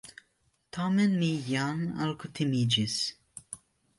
Tamen 0.77 1.11
mi 1.23 1.27
jam 1.51 1.83
alkutimiĝis. 2.07 2.97